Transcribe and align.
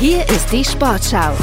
Hier 0.00 0.26
ist 0.30 0.50
die 0.50 0.64
Sportschau, 0.64 1.36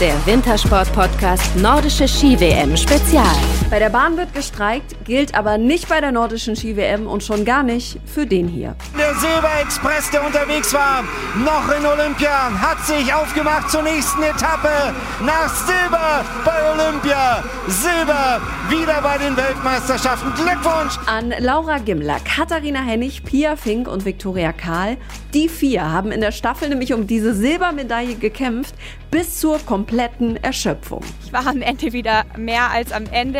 der 0.00 0.14
Wintersport-Podcast 0.26 1.54
Nordische 1.56 2.08
Ski-WM 2.08 2.76
Spezial. 2.76 3.36
Bei 3.70 3.78
der 3.78 3.90
Bahn 3.90 4.16
wird 4.16 4.34
gestreikt, 4.34 5.04
gilt 5.04 5.36
aber 5.36 5.56
nicht 5.56 5.88
bei 5.88 6.00
der 6.00 6.10
Nordischen 6.10 6.56
Ski-WM 6.56 7.06
und 7.06 7.22
schon 7.22 7.44
gar 7.44 7.62
nicht 7.62 8.00
für 8.04 8.26
den 8.26 8.48
hier. 8.48 8.74
Der 8.98 9.14
Silberexpress, 9.14 10.10
der 10.10 10.26
unterwegs 10.26 10.74
war, 10.74 11.04
noch 11.44 11.68
in 11.76 11.86
Olympia, 11.86 12.50
hat 12.60 12.84
sich 12.84 13.14
aufgemacht 13.14 13.70
zur 13.70 13.82
nächsten 13.82 14.22
Etappe 14.22 14.92
nach 15.24 15.54
Silber 15.54 16.24
bei 16.44 16.72
Olympia. 16.72 17.44
Silber 17.68 18.40
wieder 18.68 19.00
bei 19.00 19.18
den 19.18 19.36
Weltmeisterschaften. 19.36 20.32
Glückwunsch! 20.34 20.98
An 21.06 21.32
Laura 21.38 21.78
Gimler, 21.78 22.18
Katharina 22.24 22.80
Hennig, 22.80 23.24
Pia 23.24 23.54
Fink 23.54 23.86
und 23.86 24.04
Viktoria 24.04 24.52
Kahl. 24.52 24.96
Die 25.34 25.48
vier 25.48 25.90
haben 25.90 26.12
in 26.12 26.20
der 26.20 26.32
Staffel 26.32 26.68
nämlich 26.68 26.92
um 26.92 27.06
diese 27.06 27.34
Silbermedaille 27.34 28.16
gekämpft, 28.16 28.74
bis 29.14 29.38
zur 29.38 29.60
kompletten 29.60 30.36
Erschöpfung. 30.42 31.00
Ich 31.24 31.32
war 31.32 31.46
am 31.46 31.62
Ende 31.62 31.92
wieder 31.92 32.24
mehr 32.36 32.72
als 32.72 32.90
am 32.90 33.04
Ende. 33.12 33.38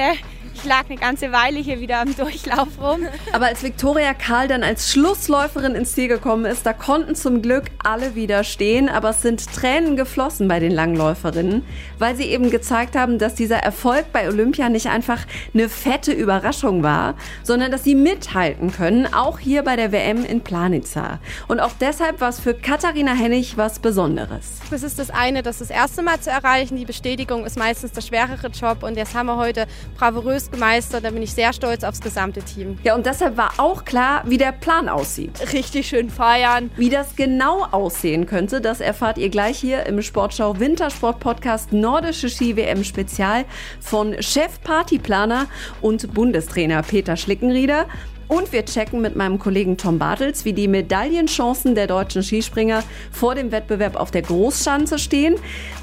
Ich 0.55 0.65
lag 0.65 0.85
eine 0.89 0.99
ganze 0.99 1.33
Weile 1.33 1.59
hier 1.59 1.81
wieder 1.81 2.01
am 2.01 2.17
Durchlauf 2.17 2.69
rum. 2.81 3.01
Aber 3.33 3.47
als 3.47 3.63
Viktoria 3.63 4.15
Karl 4.15 4.49
dann 4.49 4.63
als 4.63 4.91
Schlussläuferin 4.91 5.75
ins 5.75 5.93
Ziel 5.93 6.09
gekommen 6.09 6.45
ist, 6.45 6.65
da 6.65 6.73
konnten 6.73 7.15
zum 7.15 7.43
Glück 7.43 7.65
alle 7.83 8.15
wieder 8.15 8.45
stehen. 8.45 8.89
Aber 8.89 9.11
es 9.11 9.21
sind 9.21 9.53
Tränen 9.53 9.97
geflossen 9.97 10.49
bei 10.49 10.61
den 10.61 10.73
Langläuferinnen, 10.73 11.65
weil 11.99 12.17
sie 12.17 12.25
eben 12.25 12.51
gezeigt 12.51 12.97
haben, 12.97 13.19
dass 13.19 13.35
dieser 13.35 13.59
Erfolg 13.59 14.13
bei 14.13 14.29
Olympia 14.29 14.69
nicht 14.69 14.87
einfach 14.87 15.19
eine 15.53 15.69
fette 15.69 16.13
Überraschung 16.13 16.83
war, 16.83 17.15
sondern 17.43 17.71
dass 17.71 17.85
sie 17.85 17.95
mithalten 17.95 18.73
können, 18.73 19.13
auch 19.13 19.39
hier 19.39 19.65
bei 19.65 19.77
der 19.77 19.93
WM 19.93 20.25
in 20.25 20.41
Planica. 20.41 21.19
Und 21.49 21.61
auch 21.61 21.73
deshalb 21.81 22.21
war 22.21 22.29
es 22.29 22.41
für 22.41 22.55
Katharina 22.55 23.13
Hennig 23.13 23.57
was 23.57 23.81
Besonderes. 23.81 24.61
Das 24.71 24.83
ist 24.83 24.99
das 24.99 25.11
eine, 25.11 25.43
das 25.43 25.59
das 25.59 25.71
erste 25.71 26.03
Mal 26.03 26.21
zu 26.21 26.31
erreichen. 26.31 26.77
Die 26.77 26.85
Bestätigung 26.85 27.45
ist 27.45 27.59
meistens 27.59 27.93
der 27.93 28.01
schwerere 28.01 28.49
Job 28.49 28.83
und 28.83 28.97
das 28.97 29.15
haben 29.15 29.27
wir 29.27 29.37
heute 29.37 29.67
bravourös 29.97 30.44
gemeistert. 30.51 31.05
Da 31.05 31.11
bin 31.11 31.23
ich 31.23 31.33
sehr 31.33 31.53
stolz 31.53 31.85
aufs 31.85 32.01
gesamte 32.01 32.43
Team. 32.43 32.79
Ja, 32.83 32.95
und 32.95 33.07
deshalb 33.07 33.37
war 33.37 33.53
auch 33.59 33.85
klar, 33.85 34.23
wie 34.27 34.39
der 34.39 34.53
Plan 34.53 34.89
aussieht. 34.89 35.53
Richtig 35.53 35.89
schön 35.89 36.11
feiern. 36.11 36.71
Wie 36.77 36.91
das 36.91 37.17
genau 37.17 37.65
aussehen 37.71 38.27
könnte, 38.27 38.61
das 38.61 38.81
erfahrt 38.81 39.19
ihr 39.19 39.29
gleich 39.29 39.59
hier 39.59 39.87
im 39.87 40.03
Sportschau 40.03 40.59
Wintersport 40.59 41.21
Podcast 41.21 41.73
Nordische 41.73 42.29
Ski 42.29 42.57
WM 42.57 42.85
Spezial 42.85 43.45
von 43.81 44.21
Chef 44.23 44.61
Partyplaner 44.63 45.47
und 45.81 46.13
Bundestrainer 46.15 46.83
Peter 46.83 47.17
Schlickenrieder. 47.17 47.87
Und 48.29 48.53
wir 48.53 48.65
checken 48.65 49.01
mit 49.01 49.17
meinem 49.17 49.39
Kollegen 49.39 49.77
Tom 49.77 49.99
Bartels, 49.99 50.45
wie 50.45 50.53
die 50.53 50.69
Medaillenchancen 50.69 51.75
der 51.75 51.87
deutschen 51.87 52.23
Skispringer 52.23 52.83
vor 53.11 53.35
dem 53.35 53.53
Wettbewerb 53.53 53.97
auf 53.97 54.11
der 54.11 54.23
Großschanze 54.23 54.99
stehen 54.99 55.37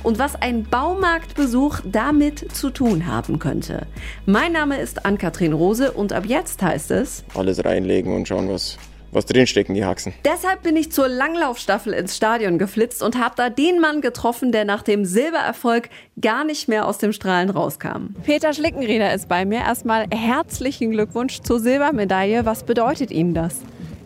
und 0.03 0.19
was 0.19 0.35
ein 0.35 0.63
Baumarktbesuch 0.63 1.79
damit 1.85 2.53
zu 2.55 2.69
tun 2.69 3.07
haben 3.07 3.39
könnte. 3.39 3.85
Mein 4.25 4.53
Name 4.53 4.79
ist 4.79 5.05
Ann-Kathrin 5.05 5.53
Rose 5.53 5.91
und 5.91 6.13
ab 6.13 6.23
jetzt 6.25 6.61
heißt 6.61 6.91
es... 6.91 7.23
Alles 7.35 7.63
reinlegen 7.63 8.15
und 8.15 8.27
schauen, 8.27 8.49
was 8.49 8.77
was 9.11 9.25
drinstecken, 9.25 9.75
die 9.75 9.85
Haxen. 9.85 10.13
Deshalb 10.25 10.63
bin 10.63 10.75
ich 10.75 10.91
zur 10.91 11.07
Langlaufstaffel 11.07 11.93
ins 11.93 12.15
Stadion 12.15 12.57
geflitzt 12.57 13.03
und 13.03 13.19
habe 13.19 13.35
da 13.35 13.49
den 13.49 13.79
Mann 13.79 14.01
getroffen, 14.01 14.51
der 14.51 14.65
nach 14.65 14.83
dem 14.83 15.05
Silbererfolg 15.05 15.89
gar 16.19 16.43
nicht 16.43 16.67
mehr 16.67 16.87
aus 16.87 16.97
dem 16.97 17.13
Strahlen 17.13 17.49
rauskam. 17.49 18.15
Peter 18.23 18.53
Schlickenrieder 18.53 19.13
ist 19.13 19.27
bei 19.27 19.45
mir. 19.45 19.59
Erstmal 19.59 20.05
herzlichen 20.11 20.91
Glückwunsch 20.91 21.41
zur 21.41 21.59
Silbermedaille. 21.59 22.45
Was 22.45 22.63
bedeutet 22.63 23.11
Ihnen 23.11 23.33
das? 23.33 23.59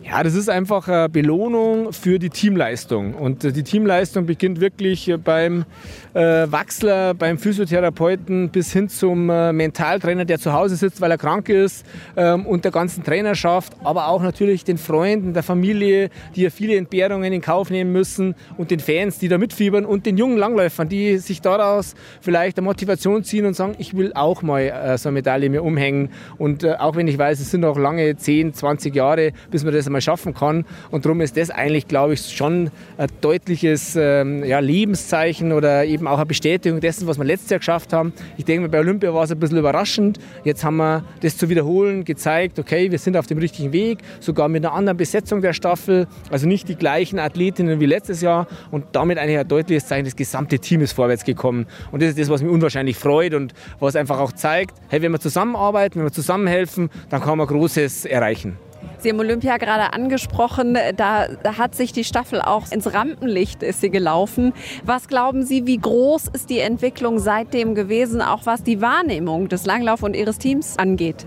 Ja, 0.08 0.22
das 0.22 0.34
ist 0.34 0.48
einfach 0.48 0.86
eine 0.86 1.08
Belohnung 1.08 1.92
für 1.92 2.20
die 2.20 2.30
Teamleistung. 2.30 3.14
Und 3.14 3.42
die 3.42 3.64
Teamleistung 3.64 4.26
beginnt 4.26 4.60
wirklich 4.60 5.12
beim 5.24 5.64
äh, 6.16 6.50
Wachsler, 6.50 7.12
beim 7.12 7.36
Physiotherapeuten 7.36 8.48
bis 8.48 8.72
hin 8.72 8.88
zum 8.88 9.28
äh, 9.28 9.52
Mentaltrainer, 9.52 10.24
der 10.24 10.38
zu 10.38 10.54
Hause 10.54 10.76
sitzt, 10.76 11.02
weil 11.02 11.10
er 11.10 11.18
krank 11.18 11.50
ist 11.50 11.84
ähm, 12.16 12.46
und 12.46 12.64
der 12.64 12.72
ganzen 12.72 13.04
Trainerschaft, 13.04 13.74
aber 13.84 14.08
auch 14.08 14.22
natürlich 14.22 14.64
den 14.64 14.78
Freunden, 14.78 15.34
der 15.34 15.42
Familie, 15.42 16.08
die 16.34 16.42
ja 16.42 16.50
viele 16.50 16.76
Entbehrungen 16.76 17.34
in 17.34 17.42
Kauf 17.42 17.68
nehmen 17.68 17.92
müssen 17.92 18.34
und 18.56 18.70
den 18.70 18.80
Fans, 18.80 19.18
die 19.18 19.28
da 19.28 19.36
mitfiebern 19.36 19.84
und 19.84 20.06
den 20.06 20.16
jungen 20.16 20.38
Langläufern, 20.38 20.88
die 20.88 21.18
sich 21.18 21.42
daraus 21.42 21.94
vielleicht 22.22 22.56
eine 22.56 22.64
Motivation 22.64 23.22
ziehen 23.22 23.44
und 23.44 23.52
sagen, 23.52 23.74
ich 23.76 23.94
will 23.94 24.12
auch 24.14 24.40
mal 24.40 24.62
äh, 24.62 24.96
so 24.96 25.10
eine 25.10 25.16
Medaille 25.16 25.50
mir 25.50 25.62
umhängen. 25.62 26.08
Und 26.38 26.64
äh, 26.64 26.76
auch 26.78 26.96
wenn 26.96 27.08
ich 27.08 27.18
weiß, 27.18 27.40
es 27.40 27.50
sind 27.50 27.60
noch 27.60 27.76
lange 27.76 28.16
10, 28.16 28.54
20 28.54 28.94
Jahre, 28.94 29.32
bis 29.50 29.64
man 29.64 29.74
das 29.74 29.86
mal 29.90 30.00
schaffen 30.00 30.32
kann. 30.32 30.64
Und 30.90 31.04
darum 31.04 31.20
ist 31.20 31.36
das 31.36 31.50
eigentlich, 31.50 31.88
glaube 31.88 32.14
ich, 32.14 32.34
schon 32.34 32.70
ein 32.96 33.08
deutliches 33.20 33.96
ähm, 34.00 34.42
ja, 34.44 34.60
Lebenszeichen 34.60 35.52
oder 35.52 35.84
eben 35.84 36.05
auch 36.06 36.18
eine 36.18 36.26
Bestätigung 36.26 36.80
dessen, 36.80 37.06
was 37.06 37.18
wir 37.18 37.24
letztes 37.24 37.50
Jahr 37.50 37.58
geschafft 37.58 37.92
haben. 37.92 38.12
Ich 38.36 38.44
denke, 38.44 38.68
bei 38.68 38.78
Olympia 38.78 39.12
war 39.12 39.24
es 39.24 39.32
ein 39.32 39.38
bisschen 39.38 39.58
überraschend. 39.58 40.18
Jetzt 40.44 40.64
haben 40.64 40.76
wir 40.76 41.04
das 41.20 41.36
zu 41.36 41.48
wiederholen 41.48 42.04
gezeigt, 42.04 42.58
okay, 42.58 42.90
wir 42.90 42.98
sind 42.98 43.16
auf 43.16 43.26
dem 43.26 43.38
richtigen 43.38 43.72
Weg, 43.72 43.98
sogar 44.20 44.48
mit 44.48 44.64
einer 44.64 44.74
anderen 44.74 44.96
Besetzung 44.96 45.40
der 45.40 45.52
Staffel, 45.52 46.06
also 46.30 46.46
nicht 46.46 46.68
die 46.68 46.76
gleichen 46.76 47.18
Athletinnen 47.18 47.80
wie 47.80 47.86
letztes 47.86 48.20
Jahr 48.20 48.46
und 48.70 48.84
damit 48.92 49.18
eigentlich 49.18 49.38
ein 49.38 49.48
deutliches 49.48 49.86
Zeichen, 49.86 50.04
das 50.04 50.16
gesamte 50.16 50.58
Team 50.58 50.80
ist 50.80 50.92
vorwärts 50.92 51.24
gekommen. 51.24 51.66
Und 51.92 52.02
das 52.02 52.10
ist 52.10 52.18
das, 52.18 52.28
was 52.28 52.42
mich 52.42 52.50
unwahrscheinlich 52.50 52.96
freut 52.96 53.34
und 53.34 53.54
was 53.80 53.96
einfach 53.96 54.18
auch 54.18 54.32
zeigt, 54.32 54.76
hey, 54.88 55.02
wenn 55.02 55.12
wir 55.12 55.20
zusammenarbeiten, 55.20 55.98
wenn 55.98 56.06
wir 56.06 56.12
zusammenhelfen, 56.12 56.90
dann 57.10 57.20
kann 57.20 57.38
man 57.38 57.46
Großes 57.46 58.04
erreichen. 58.04 58.58
Sie 58.98 59.10
haben 59.10 59.20
Olympia 59.20 59.56
gerade 59.58 59.92
angesprochen, 59.92 60.76
da, 60.96 61.28
hat 61.58 61.74
sich 61.74 61.92
die 61.92 62.04
Staffel 62.04 62.40
auch 62.40 62.70
ins 62.70 62.92
Rampenlicht 62.92 63.62
ist 63.62 63.80
sie 63.80 63.90
gelaufen. 63.90 64.52
Was 64.84 65.08
glauben 65.08 65.44
Sie, 65.44 65.66
wie 65.66 65.78
groß 65.78 66.28
ist 66.32 66.50
die 66.50 66.60
Entwicklung 66.60 67.18
seitdem 67.18 67.74
gewesen, 67.74 68.22
auch 68.22 68.46
was 68.46 68.62
die 68.62 68.80
Wahrnehmung 68.80 69.48
des 69.48 69.66
Langlauf 69.66 70.02
und 70.02 70.16
Ihres 70.16 70.38
Teams 70.38 70.78
angeht? 70.78 71.26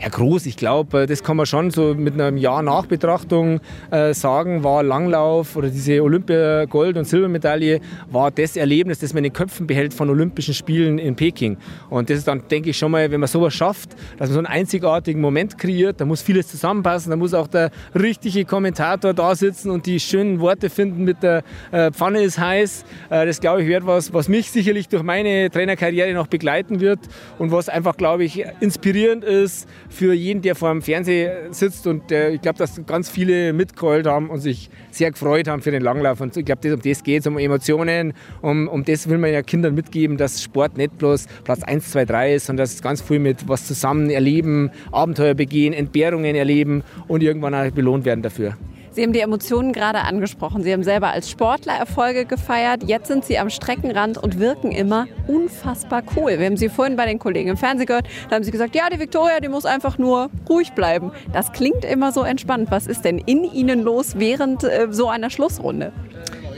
Ja, 0.00 0.08
groß. 0.08 0.46
Ich 0.46 0.56
glaube, 0.56 1.06
das 1.06 1.22
kann 1.22 1.36
man 1.36 1.46
schon 1.46 1.70
so 1.70 1.94
mit 1.94 2.14
einem 2.14 2.36
Jahr 2.36 2.62
Nachbetrachtung 2.62 3.60
äh, 3.92 4.12
sagen, 4.12 4.64
war 4.64 4.82
Langlauf 4.82 5.54
oder 5.56 5.68
diese 5.68 6.02
Olympia-Gold- 6.02 6.96
und 6.96 7.04
Silbermedaille 7.04 7.80
war 8.10 8.32
das 8.32 8.56
Erlebnis, 8.56 8.98
das 8.98 9.14
man 9.14 9.18
in 9.18 9.30
den 9.30 9.32
Köpfen 9.32 9.68
behält 9.68 9.94
von 9.94 10.10
Olympischen 10.10 10.52
Spielen 10.52 10.98
in 10.98 11.14
Peking. 11.14 11.56
Und 11.90 12.10
das 12.10 12.18
ist 12.18 12.28
dann, 12.28 12.42
denke 12.48 12.70
ich, 12.70 12.78
schon 12.78 12.90
mal, 12.90 13.10
wenn 13.10 13.20
man 13.20 13.28
sowas 13.28 13.54
schafft, 13.54 13.92
dass 14.18 14.28
man 14.28 14.32
so 14.32 14.38
einen 14.38 14.46
einzigartigen 14.46 15.20
Moment 15.20 15.58
kreiert, 15.58 16.00
da 16.00 16.04
muss 16.04 16.22
vieles 16.22 16.48
zusammenpassen, 16.48 17.10
da 17.10 17.16
muss 17.16 17.32
auch 17.32 17.46
der 17.46 17.70
richtige 17.94 18.44
Kommentator 18.44 19.14
da 19.14 19.36
sitzen 19.36 19.70
und 19.70 19.86
die 19.86 20.00
schönen 20.00 20.40
Worte 20.40 20.70
finden 20.70 21.04
mit 21.04 21.22
der 21.22 21.44
äh, 21.70 21.92
Pfanne 21.92 22.22
ist 22.22 22.38
heiß. 22.38 22.84
Äh, 23.10 23.26
das, 23.26 23.40
glaube 23.40 23.62
ich, 23.62 23.68
wird 23.68 23.86
was, 23.86 24.12
was 24.12 24.28
mich 24.28 24.50
sicherlich 24.50 24.88
durch 24.88 25.04
meine 25.04 25.50
Trainerkarriere 25.50 26.12
noch 26.14 26.26
begleiten 26.26 26.80
wird 26.80 26.98
und 27.38 27.52
was 27.52 27.68
einfach, 27.68 27.96
glaube 27.96 28.24
ich, 28.24 28.44
inspirierend 28.58 29.22
ist 29.22 29.68
für 29.94 30.12
jeden, 30.12 30.42
der 30.42 30.54
vor 30.54 30.70
dem 30.70 30.82
Fernseher 30.82 31.52
sitzt. 31.52 31.86
Und 31.86 32.10
äh, 32.10 32.30
ich 32.30 32.42
glaube, 32.42 32.58
dass 32.58 32.84
ganz 32.86 33.08
viele 33.08 33.52
mitgeheult 33.52 34.06
haben 34.06 34.28
und 34.30 34.40
sich 34.40 34.68
sehr 34.90 35.10
gefreut 35.10 35.48
haben 35.48 35.62
für 35.62 35.70
den 35.70 35.82
Langlauf. 35.82 36.20
Und 36.20 36.36
ich 36.36 36.44
glaube, 36.44 36.74
um 36.74 36.80
das 36.80 37.02
geht 37.02 37.20
es, 37.20 37.26
um 37.26 37.38
Emotionen. 37.38 38.12
Um, 38.42 38.68
um 38.68 38.84
das 38.84 39.08
will 39.08 39.18
man 39.18 39.32
ja 39.32 39.42
Kindern 39.42 39.74
mitgeben, 39.74 40.16
dass 40.16 40.42
Sport 40.42 40.76
nicht 40.76 40.98
bloß 40.98 41.26
Platz 41.44 41.62
1, 41.62 41.90
2, 41.92 42.04
3 42.04 42.34
ist, 42.34 42.46
sondern 42.46 42.64
dass 42.64 42.74
es 42.74 42.82
ganz 42.82 43.00
viel 43.00 43.18
mit 43.18 43.48
was 43.48 43.66
zusammen 43.66 44.10
erleben, 44.10 44.70
Abenteuer 44.92 45.34
begehen, 45.34 45.72
Entbehrungen 45.72 46.34
erleben 46.34 46.82
und 47.08 47.22
irgendwann 47.22 47.54
auch 47.54 47.70
belohnt 47.70 48.04
werden 48.04 48.22
dafür. 48.22 48.56
Sie 48.94 49.02
haben 49.02 49.12
die 49.12 49.20
Emotionen 49.20 49.72
gerade 49.72 50.02
angesprochen. 50.02 50.62
Sie 50.62 50.72
haben 50.72 50.84
selber 50.84 51.08
als 51.08 51.28
Sportler 51.28 51.72
Erfolge 51.72 52.26
gefeiert. 52.26 52.84
Jetzt 52.84 53.08
sind 53.08 53.24
Sie 53.24 53.38
am 53.38 53.50
Streckenrand 53.50 54.18
und 54.18 54.38
wirken 54.38 54.70
immer 54.70 55.08
unfassbar 55.26 56.04
cool. 56.14 56.38
Wir 56.38 56.46
haben 56.46 56.56
Sie 56.56 56.68
vorhin 56.68 56.94
bei 56.94 57.04
den 57.04 57.18
Kollegen 57.18 57.50
im 57.50 57.56
Fernsehen 57.56 57.86
gehört. 57.86 58.06
Da 58.30 58.36
haben 58.36 58.44
Sie 58.44 58.52
gesagt, 58.52 58.76
ja, 58.76 58.88
die 58.90 59.00
Viktoria, 59.00 59.40
die 59.40 59.48
muss 59.48 59.64
einfach 59.64 59.98
nur 59.98 60.30
ruhig 60.48 60.74
bleiben. 60.74 61.10
Das 61.32 61.50
klingt 61.50 61.84
immer 61.84 62.12
so 62.12 62.22
entspannt. 62.22 62.70
Was 62.70 62.86
ist 62.86 63.04
denn 63.04 63.18
in 63.18 63.42
Ihnen 63.42 63.82
los 63.82 64.14
während 64.16 64.62
äh, 64.62 64.86
so 64.90 65.08
einer 65.08 65.28
Schlussrunde? 65.28 65.92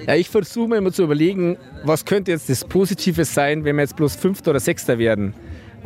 Ja, 0.06 0.14
ich 0.14 0.28
versuche 0.28 0.68
mir 0.68 0.76
immer 0.76 0.92
zu 0.92 1.04
überlegen, 1.04 1.56
was 1.84 2.04
könnte 2.04 2.32
jetzt 2.32 2.50
das 2.50 2.66
Positive 2.66 3.24
sein, 3.24 3.64
wenn 3.64 3.76
wir 3.76 3.82
jetzt 3.82 3.96
bloß 3.96 4.14
Fünfter 4.14 4.50
oder 4.50 4.60
Sechster 4.60 4.98
werden. 4.98 5.32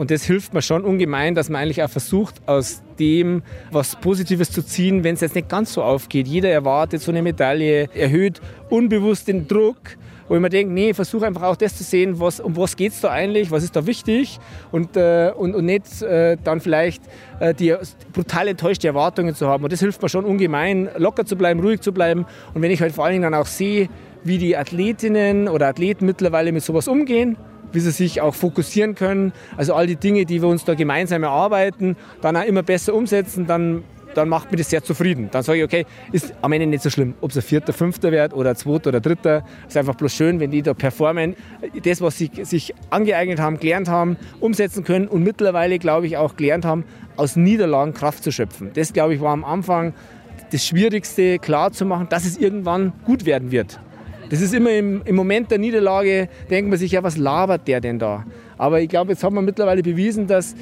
Und 0.00 0.10
das 0.10 0.24
hilft 0.24 0.54
mir 0.54 0.62
schon 0.62 0.82
ungemein, 0.82 1.34
dass 1.34 1.50
man 1.50 1.60
eigentlich 1.60 1.82
auch 1.82 1.90
versucht, 1.90 2.36
aus 2.46 2.80
dem 2.98 3.42
was 3.70 3.96
Positives 3.96 4.50
zu 4.50 4.62
ziehen, 4.62 5.04
wenn 5.04 5.14
es 5.14 5.20
jetzt 5.20 5.34
nicht 5.34 5.50
ganz 5.50 5.74
so 5.74 5.82
aufgeht. 5.82 6.26
Jeder 6.26 6.48
erwartet 6.48 7.02
so 7.02 7.12
eine 7.12 7.20
Medaille, 7.20 7.86
erhöht 7.94 8.40
unbewusst 8.70 9.28
den 9.28 9.46
Druck 9.46 9.98
wo 10.26 10.36
ich 10.36 10.40
mir 10.40 10.48
denke, 10.48 10.72
nee, 10.72 10.94
versuche 10.94 11.26
einfach 11.26 11.42
auch 11.42 11.56
das 11.56 11.76
zu 11.76 11.82
sehen, 11.82 12.20
was, 12.20 12.38
um 12.38 12.56
was 12.56 12.76
geht 12.76 12.92
es 12.92 13.00
da 13.00 13.10
eigentlich, 13.10 13.50
was 13.50 13.64
ist 13.64 13.74
da 13.74 13.84
wichtig 13.84 14.38
und, 14.70 14.96
äh, 14.96 15.32
und, 15.36 15.56
und 15.56 15.64
nicht 15.64 16.02
äh, 16.02 16.36
dann 16.44 16.60
vielleicht 16.60 17.02
äh, 17.40 17.52
die 17.52 17.74
brutal 18.12 18.46
enttäuschte 18.46 18.86
Erwartungen 18.86 19.34
zu 19.34 19.48
haben. 19.48 19.64
Und 19.64 19.72
das 19.72 19.80
hilft 19.80 20.00
mir 20.00 20.08
schon 20.08 20.24
ungemein, 20.24 20.88
locker 20.96 21.24
zu 21.26 21.34
bleiben, 21.34 21.58
ruhig 21.58 21.80
zu 21.80 21.92
bleiben. 21.92 22.26
Und 22.54 22.62
wenn 22.62 22.70
ich 22.70 22.80
halt 22.80 22.94
vor 22.94 23.06
allen 23.06 23.14
Dingen 23.14 23.24
dann 23.24 23.34
auch 23.34 23.46
sehe, 23.46 23.88
wie 24.22 24.38
die 24.38 24.56
Athletinnen 24.56 25.48
oder 25.48 25.66
Athleten 25.66 26.06
mittlerweile 26.06 26.52
mit 26.52 26.62
sowas 26.62 26.86
umgehen, 26.86 27.36
wie 27.72 27.80
sie 27.80 27.90
sich 27.90 28.20
auch 28.20 28.34
fokussieren 28.34 28.94
können. 28.94 29.32
Also 29.56 29.74
all 29.74 29.86
die 29.86 29.96
Dinge, 29.96 30.24
die 30.24 30.42
wir 30.42 30.48
uns 30.48 30.64
da 30.64 30.74
gemeinsam 30.74 31.22
erarbeiten, 31.22 31.96
dann 32.20 32.36
auch 32.36 32.44
immer 32.44 32.62
besser 32.62 32.94
umsetzen, 32.94 33.46
dann 33.46 33.84
dann 34.14 34.28
macht 34.28 34.50
mich 34.50 34.60
das 34.60 34.70
sehr 34.70 34.82
zufrieden. 34.82 35.28
Dann 35.30 35.42
sage 35.42 35.58
ich, 35.58 35.64
okay, 35.64 35.86
ist 36.12 36.34
am 36.42 36.52
Ende 36.52 36.66
nicht 36.66 36.82
so 36.82 36.90
schlimm, 36.90 37.14
ob 37.20 37.30
es 37.30 37.36
ein 37.36 37.42
Vierter, 37.42 37.72
Fünfter 37.72 38.10
wird 38.10 38.34
oder 38.34 38.50
ein 38.50 38.56
Zweiter 38.56 38.88
oder 38.88 39.00
Dritter. 39.00 39.44
Es 39.62 39.74
ist 39.74 39.76
einfach 39.76 39.94
bloß 39.94 40.12
schön, 40.12 40.40
wenn 40.40 40.50
die 40.50 40.62
da 40.62 40.74
performen, 40.74 41.36
das, 41.84 42.00
was 42.00 42.18
sie 42.18 42.30
sich 42.42 42.74
angeeignet 42.90 43.38
haben, 43.38 43.58
gelernt 43.58 43.88
haben, 43.88 44.16
umsetzen 44.40 44.84
können 44.84 45.08
und 45.08 45.22
mittlerweile, 45.22 45.78
glaube 45.78 46.06
ich, 46.06 46.16
auch 46.16 46.36
gelernt 46.36 46.64
haben, 46.64 46.84
aus 47.16 47.36
Niederlagen 47.36 47.94
Kraft 47.94 48.24
zu 48.24 48.32
schöpfen. 48.32 48.70
Das, 48.74 48.92
glaube 48.92 49.14
ich, 49.14 49.20
war 49.20 49.32
am 49.32 49.44
Anfang 49.44 49.94
das 50.50 50.66
Schwierigste, 50.66 51.38
klar 51.38 51.70
zu 51.72 51.84
machen, 51.84 52.08
dass 52.08 52.24
es 52.24 52.36
irgendwann 52.36 52.92
gut 53.04 53.24
werden 53.26 53.50
wird. 53.50 53.78
Das 54.30 54.40
ist 54.40 54.54
immer 54.54 54.70
im, 54.70 55.02
im 55.04 55.16
Moment 55.16 55.50
der 55.50 55.58
Niederlage, 55.58 56.28
denkt 56.48 56.70
man 56.70 56.78
sich, 56.78 56.92
ja, 56.92 57.02
was 57.02 57.16
labert 57.16 57.66
der 57.66 57.80
denn 57.80 57.98
da? 57.98 58.24
Aber 58.56 58.80
ich 58.80 58.88
glaube, 58.88 59.12
jetzt 59.12 59.24
haben 59.24 59.34
wir 59.34 59.42
mittlerweile 59.42 59.82
bewiesen, 59.82 60.28
dass 60.28 60.54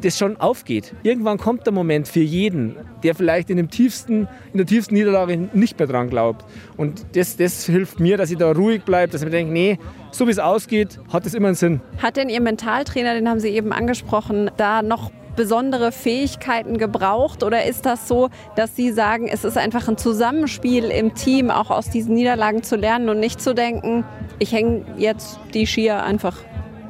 das 0.00 0.18
schon 0.18 0.38
aufgeht. 0.38 0.94
Irgendwann 1.02 1.36
kommt 1.36 1.66
der 1.66 1.74
Moment 1.74 2.08
für 2.08 2.20
jeden, 2.20 2.76
der 3.02 3.14
vielleicht 3.14 3.50
in, 3.50 3.58
dem 3.58 3.68
tiefsten, 3.68 4.26
in 4.52 4.56
der 4.56 4.66
tiefsten 4.66 4.94
Niederlage 4.94 5.36
nicht 5.52 5.78
mehr 5.78 5.86
dran 5.86 6.08
glaubt. 6.08 6.46
Und 6.78 7.04
das, 7.12 7.36
das 7.36 7.66
hilft 7.66 8.00
mir, 8.00 8.16
dass 8.16 8.30
ich 8.30 8.38
da 8.38 8.52
ruhig 8.52 8.84
bleibe, 8.84 9.12
dass 9.12 9.20
ich 9.20 9.26
mir 9.26 9.32
denke, 9.32 9.52
nee, 9.52 9.78
so 10.10 10.26
wie 10.26 10.30
es 10.30 10.38
ausgeht, 10.38 10.98
hat 11.12 11.26
es 11.26 11.34
immer 11.34 11.48
einen 11.48 11.56
Sinn. 11.56 11.80
Hat 11.98 12.16
denn 12.16 12.30
Ihr 12.30 12.40
Mentaltrainer, 12.40 13.12
den 13.12 13.28
haben 13.28 13.40
Sie 13.40 13.50
eben 13.50 13.72
angesprochen, 13.72 14.50
da 14.56 14.80
noch 14.80 15.10
besondere 15.36 15.92
Fähigkeiten 15.92 16.78
gebraucht? 16.78 17.42
Oder 17.42 17.64
ist 17.64 17.86
das 17.86 18.08
so, 18.08 18.30
dass 18.56 18.76
Sie 18.76 18.92
sagen, 18.92 19.28
es 19.28 19.44
ist 19.44 19.56
einfach 19.56 19.88
ein 19.88 19.96
Zusammenspiel 19.96 20.84
im 20.84 21.14
Team, 21.14 21.50
auch 21.50 21.70
aus 21.70 21.90
diesen 21.90 22.14
Niederlagen 22.14 22.62
zu 22.62 22.76
lernen 22.76 23.08
und 23.08 23.20
nicht 23.20 23.40
zu 23.40 23.54
denken, 23.54 24.04
ich 24.38 24.52
hänge 24.52 24.84
jetzt 24.96 25.38
die 25.54 25.66
Skier 25.66 26.02
einfach 26.02 26.36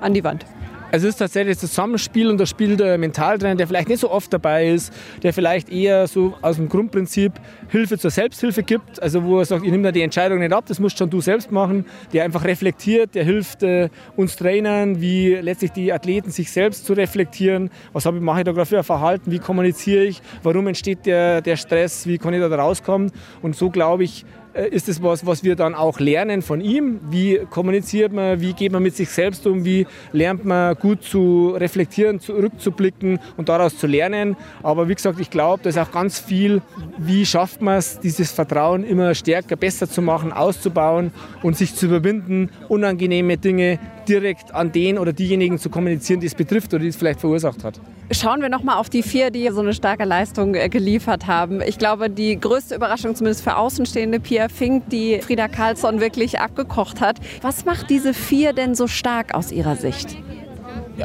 an 0.00 0.14
die 0.14 0.24
Wand? 0.24 0.44
Also 0.92 1.06
es 1.06 1.14
ist 1.14 1.18
tatsächlich 1.18 1.56
das 1.58 1.70
Zusammenspiel 1.70 2.28
und 2.28 2.38
das 2.38 2.50
Spiel 2.50 2.76
der 2.76 2.98
Mentaltrainer, 2.98 3.54
der 3.54 3.68
vielleicht 3.68 3.88
nicht 3.88 4.00
so 4.00 4.10
oft 4.10 4.32
dabei 4.32 4.70
ist, 4.70 4.92
der 5.22 5.32
vielleicht 5.32 5.70
eher 5.70 6.08
so 6.08 6.34
aus 6.42 6.56
dem 6.56 6.68
Grundprinzip 6.68 7.32
Hilfe 7.68 7.96
zur 7.96 8.10
Selbsthilfe 8.10 8.64
gibt, 8.64 9.00
also 9.00 9.22
wo 9.22 9.38
er 9.38 9.44
sagt, 9.44 9.64
ich 9.64 9.70
nehme 9.70 9.84
da 9.84 9.92
die 9.92 10.02
Entscheidung 10.02 10.40
nicht 10.40 10.52
ab, 10.52 10.64
das 10.66 10.80
musst 10.80 10.98
schon 10.98 11.08
du 11.08 11.20
selbst 11.20 11.52
machen, 11.52 11.86
der 12.12 12.24
einfach 12.24 12.44
reflektiert, 12.44 13.14
der 13.14 13.24
hilft 13.24 13.62
äh, 13.62 13.88
uns 14.16 14.34
Trainern, 14.34 15.00
wie 15.00 15.34
letztlich 15.34 15.70
die 15.70 15.92
Athleten 15.92 16.30
sich 16.32 16.50
selbst 16.50 16.86
zu 16.86 16.94
reflektieren, 16.94 17.70
was 17.92 18.04
habe 18.04 18.16
ich, 18.16 18.22
mache 18.22 18.40
ich 18.40 18.44
da 18.44 18.52
gerade 18.52 18.66
für 18.66 18.78
ein 18.78 18.84
Verhalten, 18.84 19.30
wie 19.30 19.38
kommuniziere 19.38 20.04
ich, 20.04 20.20
warum 20.42 20.66
entsteht 20.66 21.06
der, 21.06 21.40
der 21.40 21.56
Stress, 21.56 22.06
wie 22.06 22.18
kann 22.18 22.34
ich 22.34 22.40
da 22.40 22.48
rauskommen? 22.48 23.12
Und 23.42 23.54
so 23.54 23.70
glaube 23.70 24.02
ich, 24.02 24.24
ist 24.54 24.88
es 24.88 25.02
was, 25.02 25.26
was 25.26 25.44
wir 25.44 25.56
dann 25.56 25.74
auch 25.74 26.00
lernen 26.00 26.42
von 26.42 26.60
ihm. 26.60 27.00
Wie 27.10 27.40
kommuniziert 27.50 28.12
man, 28.12 28.40
wie 28.40 28.52
geht 28.52 28.72
man 28.72 28.82
mit 28.82 28.96
sich 28.96 29.08
selbst 29.10 29.46
um, 29.46 29.64
wie 29.64 29.86
lernt 30.12 30.44
man 30.44 30.74
gut 30.74 31.02
zu 31.02 31.54
reflektieren, 31.56 32.20
zurückzublicken 32.20 33.18
und 33.36 33.48
daraus 33.48 33.78
zu 33.78 33.86
lernen. 33.86 34.36
Aber 34.62 34.88
wie 34.88 34.94
gesagt, 34.94 35.20
ich 35.20 35.30
glaube, 35.30 35.62
da 35.62 35.70
ist 35.70 35.78
auch 35.78 35.92
ganz 35.92 36.18
viel, 36.18 36.62
wie 36.98 37.24
schafft 37.26 37.60
man 37.60 37.78
es, 37.78 38.00
dieses 38.00 38.32
Vertrauen 38.32 38.84
immer 38.84 39.14
stärker, 39.14 39.56
besser 39.56 39.88
zu 39.88 40.02
machen, 40.02 40.32
auszubauen 40.32 41.12
und 41.42 41.56
sich 41.56 41.74
zu 41.74 41.86
überwinden, 41.86 42.50
unangenehme 42.68 43.36
Dinge 43.36 43.78
direkt 44.08 44.52
an 44.54 44.72
den 44.72 44.98
oder 44.98 45.12
diejenigen 45.12 45.58
zu 45.58 45.70
kommunizieren, 45.70 46.20
die 46.20 46.26
es 46.26 46.34
betrifft 46.34 46.74
oder 46.74 46.82
die 46.82 46.88
es 46.88 46.96
vielleicht 46.96 47.20
verursacht 47.20 47.64
hat. 47.64 47.80
Schauen 48.12 48.42
wir 48.42 48.48
nochmal 48.48 48.78
auf 48.78 48.90
die 48.90 49.04
vier, 49.04 49.30
die 49.30 49.48
so 49.50 49.60
eine 49.60 49.72
starke 49.72 50.04
Leistung 50.04 50.56
äh, 50.56 50.68
geliefert 50.68 51.28
haben. 51.28 51.60
Ich 51.62 51.78
glaube, 51.78 52.10
die 52.10 52.40
größte 52.40 52.74
Überraschung, 52.74 53.14
zumindest 53.14 53.44
für 53.44 53.56
Außenstehende, 53.56 54.18
Pia 54.18 54.48
Fink, 54.48 54.90
die 54.90 55.20
Frieda 55.20 55.46
Karlsson 55.46 56.00
wirklich 56.00 56.40
abgekocht 56.40 57.00
hat. 57.00 57.18
Was 57.40 57.64
macht 57.64 57.88
diese 57.88 58.12
vier 58.12 58.52
denn 58.52 58.74
so 58.74 58.88
stark 58.88 59.32
aus 59.32 59.52
Ihrer 59.52 59.76
Sicht? 59.76 60.16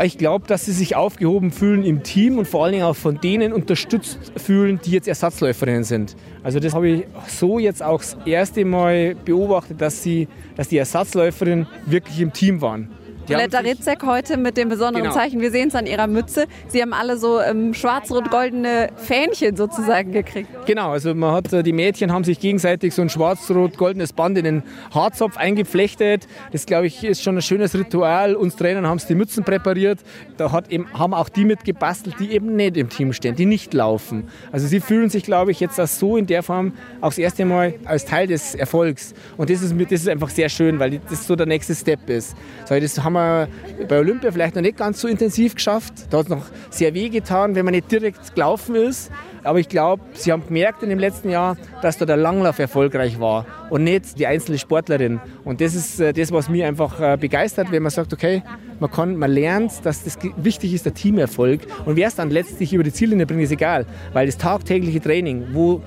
ich 0.04 0.18
glaube, 0.18 0.46
dass 0.46 0.66
sie 0.66 0.74
sich 0.74 0.98
aufgehoben 0.98 1.52
fühlen 1.52 1.84
im 1.86 2.04
Team 2.04 2.38
und 2.38 2.48
vor 2.48 2.66
allen 2.66 2.74
Dingen 2.74 2.84
auch 2.84 2.96
von 2.96 3.22
denen 3.22 3.54
unterstützt 3.54 4.20
fühlen, 4.36 4.80
die 4.84 4.92
jetzt 4.92 5.08
Ersatzläuferinnen 5.08 5.86
sind. 5.86 6.18
Also 6.44 6.60
das 6.60 6.74
habe 6.74 6.90
ich 6.90 7.04
so 7.28 7.60
jetzt 7.60 7.82
auch 7.82 8.00
das 8.00 8.18
erste 8.26 8.66
Mal 8.66 9.16
beobachtet, 9.16 9.80
dass, 9.80 10.04
sie, 10.04 10.28
dass 10.58 10.68
die 10.68 10.78
Ersatzläuferinnen 10.78 11.68
wirklich 11.86 12.20
im 12.20 12.34
Team 12.34 12.60
waren. 12.60 12.92
Letta 13.28 13.60
Ritzek 13.60 14.04
heute 14.04 14.38
mit 14.38 14.58
dem 14.58 14.70
besonderen 14.70 15.04
genau. 15.04 15.16
Zeichen. 15.16 15.42
Wir 15.42 15.52
sehen 15.52 15.70
es 15.70 15.76
an 15.76 15.86
ihrer 15.86 16.08
Mütze. 16.08 16.46
Sie 16.68 16.82
haben 16.82 16.94
alle 16.94 17.18
so 17.18 17.42
ähm, 17.42 17.74
schwarz-rot-goldene 17.74 18.90
Fähnchen 18.96 19.56
sozusagen 19.56 20.12
gekriegt. 20.12 20.50
Genau, 20.66 20.92
also 20.92 21.14
man 21.16 21.34
hat, 21.34 21.52
äh, 21.54 21.64
die 21.64 21.74
Mädchen 21.74 22.12
haben 22.12 22.24
sich 22.24 22.40
gegenseitig 22.40 22.94
so 22.94 23.02
ein 23.02 23.10
schwarz-rot-goldenes 23.10 24.14
Band 24.14 24.38
in 24.38 24.44
den 24.44 24.64
Haarzopf 24.94 25.38
eingeflechtet. 25.38 26.28
Das, 26.52 26.66
glaube 26.66 26.88
ich, 26.88 27.04
ist 27.04 27.24
schon 27.24 27.38
ein 27.38 27.42
schönes 27.42 27.74
Ritual. 27.76 28.36
Uns 28.36 28.56
Trainern 28.56 28.88
haben 28.88 28.98
es 28.98 29.08
die 29.08 29.16
Mützen 29.16 29.44
präpariert. 29.44 30.00
Da 30.38 30.52
hat 30.52 30.70
eben, 30.72 30.88
haben 30.94 31.14
auch 31.14 31.30
die 31.30 31.46
mitgebastelt, 31.46 32.16
die 32.20 32.32
eben 32.32 32.56
nicht 32.56 32.78
im 32.78 32.90
Team 32.90 33.14
stehen, 33.14 33.36
die 33.36 33.46
nicht 33.46 33.74
laufen. 33.74 34.28
Also 34.52 34.68
sie 34.68 34.80
fühlen 34.80 35.10
sich, 35.10 35.24
glaube 35.24 35.52
ich, 35.52 35.60
jetzt 35.60 35.80
auch 35.80 35.88
so 35.88 36.18
in 36.18 36.28
der 36.28 36.44
Form 36.44 36.74
auch 37.02 37.10
das 37.10 37.18
erste 37.18 37.46
Mal 37.46 37.76
als 37.86 38.06
Teil 38.06 38.28
des 38.28 38.56
Erfolgs. 38.56 39.14
Und 39.38 39.50
das 39.50 39.62
ist, 39.62 39.74
das 39.80 40.02
ist 40.02 40.10
einfach 40.10 40.30
sehr 40.30 40.50
schön, 40.50 40.80
weil 40.80 41.00
das 41.10 41.26
so 41.28 41.36
der 41.36 41.46
nächste 41.46 41.76
Step 41.76 42.10
ist. 42.10 42.36
So, 42.66 42.80
das 42.80 43.04
haben 43.04 43.15
wir 43.16 43.48
bei 43.88 44.00
Olympia 44.00 44.32
vielleicht 44.32 44.56
noch 44.56 44.62
nicht 44.62 44.78
ganz 44.78 45.02
so 45.02 45.08
intensiv 45.08 45.56
geschafft. 45.56 45.94
Da 46.10 46.20
hat 46.20 46.26
es 46.26 46.30
noch 46.30 46.46
sehr 46.70 46.94
weh 46.94 47.10
getan, 47.10 47.56
wenn 47.56 47.66
man 47.66 47.74
nicht 47.74 47.92
direkt 47.92 48.36
gelaufen 48.36 48.76
ist. 48.76 49.12
Aber 49.46 49.60
ich 49.60 49.70
glaube, 49.70 50.02
sie 50.14 50.32
haben 50.32 50.44
gemerkt 50.48 50.82
in 50.82 50.90
dem 50.90 50.98
letzten 50.98 51.30
Jahr, 51.30 51.56
dass 51.84 52.00
da 52.00 52.06
der 52.06 52.18
Langlauf 52.18 52.58
erfolgreich 52.58 53.20
war 53.20 53.46
und 53.70 53.84
nicht 53.84 54.18
die 54.18 54.26
einzelne 54.26 54.58
Sportlerin. 54.58 55.20
Und 55.44 55.62
das 55.62 55.76
ist 55.76 56.00
äh, 56.00 56.14
das, 56.14 56.32
was 56.32 56.50
mich 56.50 56.64
einfach 56.64 57.00
äh, 57.00 57.16
begeistert, 57.16 57.72
wenn 57.72 57.84
man 57.84 57.92
sagt, 57.92 58.12
okay, 58.12 58.42
man, 58.80 58.90
kann, 58.90 59.16
man 59.18 59.32
lernt, 59.32 59.86
dass 59.86 60.04
das 60.04 60.18
wichtig 60.38 60.74
ist, 60.74 60.86
der 60.86 60.96
Teamerfolg. 60.96 61.62
Und 61.86 61.96
wer 61.96 62.08
es 62.08 62.16
dann 62.16 62.32
letztlich 62.32 62.74
über 62.74 62.84
die 62.84 62.92
Ziellinie 62.92 63.28
bringt, 63.28 63.44
ist 63.44 63.52
egal. 63.52 63.86
Weil 64.14 64.26
das 64.26 64.38
tagtägliche 64.38 65.00
Training, 65.00 65.46
wo 65.54 65.84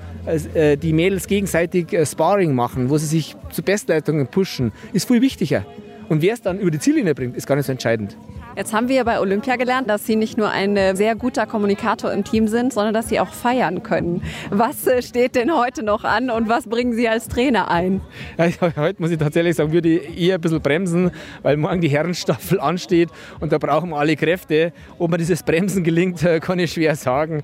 äh, 0.53 0.77
die 0.77 0.93
Mädels 0.93 1.27
gegenseitig 1.27 1.87
Sparring 2.05 2.55
machen, 2.55 2.89
wo 2.89 2.97
sie 2.97 3.07
sich 3.07 3.35
zu 3.51 3.61
Bestleistungen 3.61 4.27
pushen, 4.27 4.71
ist 4.93 5.05
viel 5.05 5.21
wichtiger. 5.21 5.65
Und 6.09 6.21
wer 6.23 6.33
es 6.33 6.41
dann 6.41 6.59
über 6.59 6.71
die 6.71 6.79
Ziellinie 6.79 7.13
bringt, 7.15 7.37
ist 7.37 7.45
gar 7.45 7.55
nicht 7.55 7.67
so 7.67 7.71
entscheidend. 7.71 8.17
Jetzt 8.55 8.73
haben 8.73 8.89
wir 8.89 9.05
bei 9.05 9.19
Olympia 9.19 9.57
gelernt, 9.57 9.89
dass 9.89 10.05
Sie 10.05 10.15
nicht 10.15 10.37
nur 10.37 10.49
ein 10.49 10.75
äh, 10.75 10.95
sehr 10.95 11.15
guter 11.15 11.45
Kommunikator 11.45 12.11
im 12.11 12.23
Team 12.23 12.47
sind, 12.47 12.73
sondern 12.73 12.95
dass 12.95 13.07
Sie 13.07 13.19
auch 13.19 13.31
feiern 13.31 13.83
können. 13.83 14.23
Was 14.49 14.87
äh, 14.87 15.03
steht 15.03 15.35
denn 15.35 15.55
heute 15.55 15.83
noch 15.83 16.03
an 16.03 16.31
und 16.31 16.49
was 16.49 16.67
bringen 16.67 16.93
Sie 16.93 17.07
als 17.07 17.27
Trainer 17.27 17.69
ein? 17.69 18.01
Ja, 18.37 18.49
heute 18.75 19.01
muss 19.01 19.11
ich 19.11 19.19
tatsächlich 19.19 19.55
sagen, 19.55 19.71
würde 19.71 19.89
ich 19.89 20.19
eher 20.19 20.35
ein 20.35 20.41
bisschen 20.41 20.61
bremsen, 20.61 21.11
weil 21.43 21.57
morgen 21.57 21.79
die 21.79 21.89
Herrenstaffel 21.89 22.59
ansteht 22.59 23.09
und 23.39 23.51
da 23.51 23.59
brauchen 23.59 23.91
wir 23.91 23.97
alle 23.97 24.15
Kräfte. 24.15 24.73
Ob 24.97 25.11
mir 25.11 25.17
dieses 25.17 25.43
Bremsen 25.43 25.83
gelingt, 25.83 26.23
äh, 26.23 26.39
kann 26.39 26.57
ich 26.59 26.73
schwer 26.73 26.95
sagen. 26.95 27.43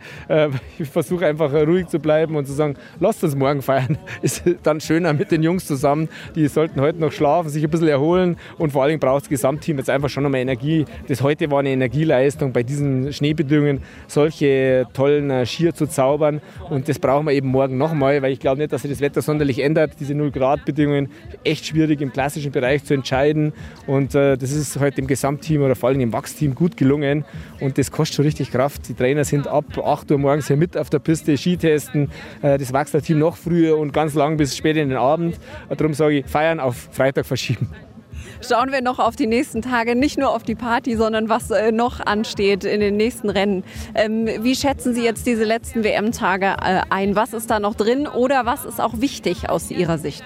Ich 0.80 0.90
versuche 0.90 1.26
einfach 1.26 1.52
ruhig 1.54 1.88
zu 1.88 2.00
bleiben 2.00 2.36
und 2.36 2.46
zu 2.46 2.54
sagen, 2.54 2.76
lasst 3.00 3.24
uns 3.24 3.36
morgen 3.36 3.62
feiern. 3.62 3.98
Ist 4.22 4.44
dann 4.64 4.82
schöner 4.82 5.14
mit 5.14 5.32
den 5.32 5.44
Jungs 5.44 5.66
zusammen. 5.66 6.10
Die 6.36 6.48
sollten 6.48 6.82
heute 6.82 7.00
noch 7.00 7.12
schlafen, 7.12 7.50
sich 7.50 7.64
ein 7.64 7.70
bisschen 7.70 7.88
erholen 7.88 8.38
und 8.58 8.72
vor 8.72 8.84
allem 8.84 9.00
braucht 9.00 9.24
das 9.24 9.30
Gesamtteam 9.30 9.78
jetzt 9.78 9.90
einfach 9.90 10.10
schon 10.10 10.24
nochmal 10.24 10.42
Energie 10.42 10.86
das 11.08 11.22
heute 11.22 11.52
war 11.52 11.60
eine 11.60 11.70
Energieleistung, 11.70 12.54
bei 12.54 12.64
diesen 12.64 13.14
Schneebedingungen 13.14 13.82
solche 14.08 14.88
tollen 14.94 15.30
äh, 15.30 15.46
Skier 15.46 15.74
zu 15.74 15.88
zaubern. 15.88 16.42
Und 16.70 16.90
das 16.90 17.00
brauchen 17.00 17.28
wir 17.28 17.34
eben 17.34 17.50
morgen 17.50 17.78
nochmal, 17.78 18.22
weil 18.22 18.32
ich 18.32 18.40
glaube 18.40 18.60
nicht, 18.60 18.72
dass 18.72 18.82
sich 18.82 18.92
das 18.92 19.02
Wetter 19.02 19.22
sonderlich 19.22 19.60
ändert. 19.60 19.94
Diese 20.00 20.14
0-Grad-Bedingungen, 20.14 21.10
echt 21.44 21.66
schwierig 21.66 22.02
im 22.02 22.12
klassischen 22.12 22.52
Bereich 22.52 22.84
zu 22.84 22.94
entscheiden. 22.94 23.54
Und 23.88 24.16
äh, 24.16 24.38
das 24.38 24.52
ist 24.52 24.80
heute 24.80 25.02
im 25.02 25.08
Gesamtteam 25.08 25.62
oder 25.62 25.76
vor 25.76 25.90
allem 25.90 26.00
im 26.00 26.14
Wachsteam 26.14 26.56
gut 26.56 26.78
gelungen. 26.78 27.26
Und 27.60 27.78
das 27.78 27.92
kostet 27.92 28.16
schon 28.16 28.26
richtig 28.26 28.52
Kraft. 28.52 28.88
Die 28.90 28.94
Trainer 28.94 29.24
sind 29.24 29.48
ab 29.48 29.66
8 29.78 30.12
Uhr 30.12 30.18
morgens 30.18 30.48
hier 30.48 30.58
mit 30.58 30.78
auf 30.78 30.90
der 30.90 31.00
Piste, 31.00 31.38
Skitesten. 31.38 32.10
Äh, 32.42 32.58
das 32.58 32.74
Wachsler-Team 32.74 33.20
noch 33.20 33.38
früher 33.38 33.78
und 33.78 33.94
ganz 33.94 34.14
lang 34.14 34.38
bis 34.38 34.56
spät 34.56 34.78
in 34.78 34.90
den 34.90 34.98
Abend. 34.98 35.40
Darum 35.70 35.94
sage 35.94 36.20
ich, 36.20 36.26
feiern 36.26 36.60
auf 36.60 36.90
Freitag 36.92 37.26
verschieben 37.26 37.70
schauen 38.48 38.72
wir 38.72 38.82
noch 38.82 39.00
auf 39.00 39.16
die 39.16 39.28
nächsten 39.28 39.62
Tage, 39.62 39.96
nicht 39.96 40.18
nur 40.18 40.32
auf 40.32 40.44
die 40.44 40.56
Party, 40.56 40.96
sondern 40.96 41.30
was 41.30 41.52
äh, 41.52 41.72
noch 41.72 42.00
ansteht 42.00 42.64
in 42.64 42.80
den 42.80 42.98
nächsten 42.98 43.30
Rennen. 43.30 43.64
Ähm, 43.94 44.28
wie 44.42 44.56
schätzen 44.56 44.94
Sie 44.94 45.04
jetzt 45.04 45.26
diese 45.26 45.44
letzten 45.44 45.84
WM-Tage 45.84 46.58
äh, 46.62 46.82
ein? 46.90 47.16
Was 47.16 47.34
ist 47.34 47.50
da 47.50 47.60
noch 47.60 47.76
drin 47.76 48.08
oder 48.08 48.46
was 48.46 48.66
ist 48.66 48.82
auch 48.82 49.00
wichtig 49.02 49.50
aus 49.50 49.72
Ihrer 49.72 49.98
Sicht? 49.98 50.24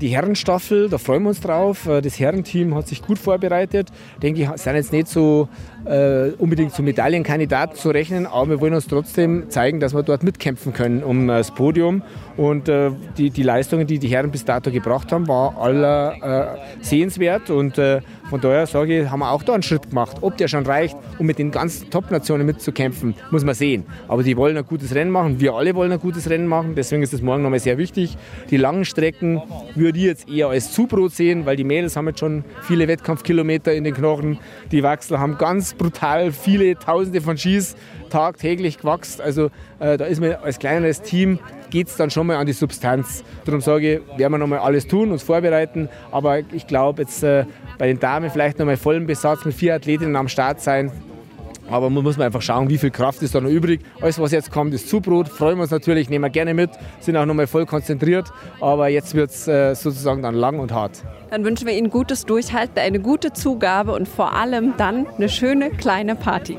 Die 0.00 0.08
Herrenstaffel, 0.08 0.88
da 0.88 0.96
freuen 0.96 1.24
wir 1.24 1.28
uns 1.28 1.40
drauf. 1.40 1.86
Äh, 1.86 2.00
das 2.00 2.18
Herrenteam 2.18 2.74
hat 2.74 2.88
sich 2.88 3.02
gut 3.02 3.18
vorbereitet. 3.18 3.88
Denke 4.22 4.42
ich, 4.42 4.48
sind 4.62 4.74
jetzt 4.74 4.92
nicht 4.92 5.08
so 5.08 5.48
äh, 5.84 6.30
unbedingt 6.38 6.72
zu 6.72 6.82
Medaillenkandidaten 6.82 7.76
zu 7.76 7.90
rechnen, 7.90 8.26
aber 8.26 8.50
wir 8.50 8.60
wollen 8.60 8.72
uns 8.72 8.86
trotzdem 8.86 9.50
zeigen, 9.50 9.78
dass 9.78 9.92
wir 9.92 10.02
dort 10.02 10.22
mitkämpfen 10.22 10.72
können 10.72 11.02
um 11.02 11.26
das 11.26 11.50
Podium. 11.50 12.02
Und 12.38 12.70
äh, 12.70 12.92
die, 13.18 13.28
die 13.28 13.42
Leistungen, 13.42 13.86
die 13.86 13.98
die 13.98 14.08
Herren 14.08 14.30
bis 14.30 14.46
dato 14.46 14.70
gebracht 14.70 15.12
haben, 15.12 15.28
war 15.28 15.58
aller 15.58 16.56
äh, 16.56 16.84
sehenswert. 16.84 17.50
Und 17.50 17.76
äh, 17.76 18.00
von 18.30 18.40
daher 18.40 18.64
sage 18.68 19.02
ich, 19.02 19.10
haben 19.10 19.18
wir 19.18 19.32
auch 19.32 19.42
da 19.42 19.54
einen 19.54 19.64
Schritt 19.64 19.88
gemacht. 19.88 20.18
Ob 20.20 20.36
der 20.36 20.46
schon 20.46 20.64
reicht, 20.64 20.96
um 21.18 21.26
mit 21.26 21.40
den 21.40 21.50
ganzen 21.50 21.90
Top-Nationen 21.90 22.46
mitzukämpfen, 22.46 23.16
muss 23.32 23.44
man 23.44 23.56
sehen. 23.56 23.84
Aber 24.06 24.22
die 24.22 24.36
wollen 24.36 24.56
ein 24.56 24.64
gutes 24.64 24.94
Rennen 24.94 25.10
machen. 25.10 25.40
Wir 25.40 25.54
alle 25.54 25.74
wollen 25.74 25.90
ein 25.90 25.98
gutes 25.98 26.30
Rennen 26.30 26.46
machen. 26.46 26.76
Deswegen 26.76 27.02
ist 27.02 27.12
es 27.12 27.22
morgen 27.22 27.42
nochmal 27.42 27.58
sehr 27.58 27.76
wichtig. 27.76 28.16
Die 28.48 28.56
langen 28.56 28.84
Strecken 28.84 29.42
würde 29.74 29.98
ich 29.98 30.04
jetzt 30.04 30.28
eher 30.28 30.46
als 30.46 30.70
Zubrot 30.70 31.12
sehen, 31.12 31.44
weil 31.44 31.56
die 31.56 31.64
Mädels 31.64 31.96
haben 31.96 32.06
jetzt 32.06 32.20
schon 32.20 32.44
viele 32.62 32.86
Wettkampfkilometer 32.86 33.74
in 33.74 33.82
den 33.82 33.94
Knochen. 33.94 34.38
Die 34.70 34.84
Wachsler 34.84 35.18
haben 35.18 35.36
ganz 35.36 35.74
brutal 35.74 36.30
viele 36.30 36.78
Tausende 36.78 37.20
von 37.20 37.36
Skis 37.36 37.74
tagtäglich 38.10 38.78
gewachsen. 38.78 39.22
Also 39.22 39.46
äh, 39.80 39.98
da 39.98 40.04
ist 40.04 40.20
man 40.20 40.34
als 40.34 40.60
kleineres 40.60 41.02
Team 41.02 41.40
geht 41.70 41.88
es 41.88 41.96
dann 41.96 42.10
schon 42.10 42.26
mal 42.26 42.36
an 42.36 42.46
die 42.46 42.52
Substanz. 42.52 43.24
Darum 43.44 43.60
sage 43.60 43.94
ich, 43.94 44.18
werden 44.18 44.32
wir 44.32 44.38
noch 44.38 44.46
mal 44.46 44.58
alles 44.58 44.86
tun, 44.86 45.12
uns 45.12 45.22
vorbereiten. 45.22 45.88
Aber 46.10 46.40
ich 46.52 46.66
glaube, 46.66 47.02
jetzt 47.02 47.22
äh, 47.22 47.46
bei 47.80 47.86
den 47.86 47.98
Damen 47.98 48.30
vielleicht 48.30 48.58
noch 48.58 48.66
mal 48.66 48.76
vollen 48.76 49.06
Besatz 49.06 49.46
mit 49.46 49.54
vier 49.54 49.74
Athletinnen 49.74 50.14
am 50.14 50.28
Start 50.28 50.60
sein. 50.60 50.92
Aber 51.70 51.88
man 51.88 52.02
muss 52.02 52.20
einfach 52.20 52.42
schauen, 52.42 52.68
wie 52.68 52.76
viel 52.76 52.90
Kraft 52.90 53.22
ist 53.22 53.34
da 53.34 53.40
noch 53.40 53.48
übrig. 53.48 53.80
Alles, 54.02 54.18
was 54.18 54.32
jetzt 54.32 54.50
kommt, 54.50 54.74
ist 54.74 54.90
Zubrot. 54.90 55.28
Freuen 55.28 55.56
wir 55.56 55.62
uns 55.62 55.70
natürlich, 55.70 56.10
nehmen 56.10 56.24
wir 56.24 56.30
gerne 56.30 56.52
mit, 56.52 56.68
sind 57.00 57.16
auch 57.16 57.24
noch 57.24 57.32
mal 57.32 57.46
voll 57.46 57.64
konzentriert. 57.64 58.30
Aber 58.60 58.88
jetzt 58.88 59.14
wird 59.14 59.30
es 59.30 59.48
äh, 59.48 59.74
sozusagen 59.74 60.20
dann 60.20 60.34
lang 60.34 60.60
und 60.60 60.72
hart. 60.72 61.02
Dann 61.30 61.42
wünschen 61.42 61.66
wir 61.66 61.74
Ihnen 61.74 61.88
gutes 61.88 62.26
Durchhalten, 62.26 62.78
eine 62.80 63.00
gute 63.00 63.32
Zugabe 63.32 63.92
und 63.92 64.06
vor 64.06 64.34
allem 64.34 64.74
dann 64.76 65.06
eine 65.16 65.30
schöne 65.30 65.70
kleine 65.70 66.16
Party. 66.16 66.58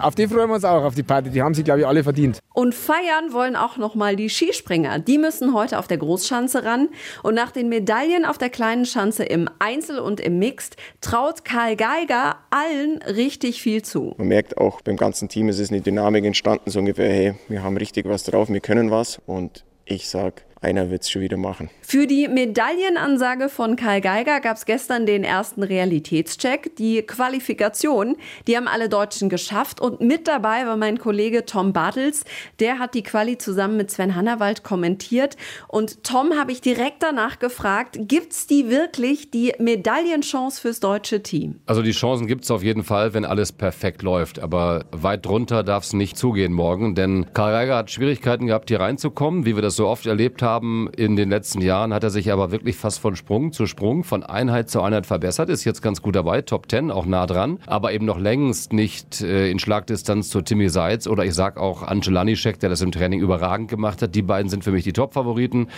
Auf 0.00 0.14
die 0.14 0.26
freuen 0.28 0.48
wir 0.48 0.54
uns 0.54 0.64
auch, 0.64 0.84
auf 0.84 0.94
die 0.94 1.02
Party. 1.02 1.30
Die 1.30 1.42
haben 1.42 1.54
sie, 1.54 1.64
glaube 1.64 1.80
ich, 1.80 1.86
alle 1.86 2.02
verdient. 2.02 2.38
Und 2.54 2.74
feiern 2.74 3.32
wollen 3.32 3.56
auch 3.56 3.76
nochmal 3.76 4.16
die 4.16 4.28
Skispringer. 4.28 4.98
Die 4.98 5.18
müssen 5.18 5.54
heute 5.54 5.78
auf 5.78 5.88
der 5.88 5.98
Großschanze 5.98 6.64
ran. 6.64 6.88
Und 7.22 7.34
nach 7.34 7.50
den 7.50 7.68
Medaillen 7.68 8.24
auf 8.24 8.38
der 8.38 8.50
kleinen 8.50 8.86
Schanze 8.86 9.24
im 9.24 9.48
Einzel 9.58 9.98
und 9.98 10.20
im 10.20 10.38
Mixed 10.38 10.76
traut 11.00 11.44
Karl 11.44 11.76
Geiger 11.76 12.36
allen 12.50 13.02
richtig 13.02 13.62
viel 13.62 13.82
zu. 13.82 14.14
Man 14.18 14.28
merkt 14.28 14.58
auch 14.58 14.80
beim 14.80 14.96
ganzen 14.96 15.28
Team, 15.28 15.48
es 15.48 15.58
ist 15.58 15.70
eine 15.70 15.80
Dynamik 15.80 16.24
entstanden, 16.24 16.70
so 16.70 16.78
ungefähr, 16.78 17.12
hey, 17.12 17.34
wir 17.48 17.62
haben 17.62 17.76
richtig 17.76 18.06
was 18.08 18.24
drauf, 18.24 18.48
wir 18.48 18.60
können 18.60 18.90
was. 18.90 19.20
Und 19.26 19.64
ich 19.84 20.08
sage, 20.08 20.42
einer 20.62 20.90
wird 20.90 21.02
es 21.02 21.10
schon 21.10 21.20
wieder 21.20 21.36
machen. 21.36 21.68
Für 21.82 22.06
die 22.06 22.28
Medaillenansage 22.28 23.50
von 23.50 23.76
Karl 23.76 24.00
Geiger 24.00 24.40
gab 24.40 24.56
es 24.56 24.64
gestern 24.64 25.04
den 25.04 25.22
ersten 25.22 25.62
Realitätscheck. 25.62 26.74
Die 26.76 27.02
Qualifikation, 27.02 28.16
die 28.46 28.56
haben 28.56 28.66
alle 28.66 28.88
Deutschen 28.88 29.28
geschafft 29.28 29.82
und 29.82 30.00
mit 30.00 30.26
dabei 30.26 30.66
war 30.66 30.78
mein 30.78 30.98
Kollege 30.98 31.44
Tom 31.44 31.74
Bartels. 31.74 32.24
Der 32.58 32.78
hat 32.78 32.94
die 32.94 33.02
Quali 33.02 33.36
zusammen 33.36 33.76
mit 33.76 33.90
Sven 33.90 34.16
Hannawald 34.16 34.62
kommentiert. 34.62 35.36
Und 35.68 36.02
Tom 36.04 36.32
habe 36.38 36.52
ich 36.52 36.62
direkt 36.62 37.02
danach 37.02 37.38
gefragt, 37.38 37.98
gibt 38.00 38.32
es 38.32 38.46
die 38.46 38.70
wirklich, 38.70 39.30
die 39.30 39.52
Medaillenchance 39.58 40.58
fürs 40.58 40.80
deutsche 40.80 41.22
Team? 41.22 41.60
Also 41.66 41.82
die 41.82 41.92
Chancen 41.92 42.26
gibt 42.26 42.44
es 42.44 42.50
auf 42.50 42.62
jeden 42.62 42.82
Fall, 42.82 43.12
wenn 43.12 43.26
alles 43.26 43.52
perfekt 43.52 44.02
läuft. 44.02 44.38
Aber 44.38 44.86
weit 44.90 45.26
drunter 45.26 45.62
darf 45.62 45.84
es 45.84 45.92
nicht 45.92 46.16
zugehen 46.16 46.54
morgen, 46.54 46.94
denn 46.94 47.26
Karl 47.34 47.52
Geiger 47.52 47.76
hat 47.76 47.90
Schwierigkeiten 47.90 48.46
gehabt, 48.46 48.70
hier 48.70 48.80
reinzukommen, 48.80 49.44
wie 49.44 49.54
wir 49.54 49.62
das 49.62 49.76
so 49.76 49.86
oft 49.86 50.06
erlebt 50.06 50.40
haben 50.40 50.45
haben 50.46 50.88
in 50.96 51.16
den 51.16 51.28
letzten 51.28 51.60
Jahren, 51.60 51.92
hat 51.92 52.04
er 52.04 52.10
sich 52.10 52.32
aber 52.32 52.50
wirklich 52.50 52.76
fast 52.76 53.00
von 53.00 53.16
Sprung 53.16 53.52
zu 53.52 53.66
Sprung, 53.66 54.04
von 54.04 54.22
Einheit 54.22 54.70
zu 54.70 54.80
Einheit 54.80 55.04
verbessert. 55.04 55.50
Ist 55.50 55.64
jetzt 55.64 55.82
ganz 55.82 56.00
gut 56.00 56.16
dabei, 56.16 56.40
Top 56.40 56.70
10, 56.70 56.90
auch 56.90 57.04
nah 57.04 57.26
dran, 57.26 57.58
aber 57.66 57.92
eben 57.92 58.06
noch 58.06 58.18
längst 58.18 58.72
nicht 58.72 59.20
äh, 59.20 59.50
in 59.50 59.58
Schlagdistanz 59.58 60.30
zu 60.30 60.40
Timmy 60.40 60.68
Seitz 60.68 61.06
oder 61.06 61.24
ich 61.24 61.34
sag 61.34 61.58
auch 61.58 61.82
Angelanischek, 61.82 62.58
der 62.60 62.70
das 62.70 62.80
im 62.80 62.92
Training 62.92 63.20
überragend 63.20 63.68
gemacht 63.68 64.00
hat. 64.00 64.14
Die 64.14 64.22
beiden 64.22 64.48
sind 64.48 64.64
für 64.64 64.70
mich 64.70 64.84
die 64.84 64.92
Top-Favoriten. 64.92 65.68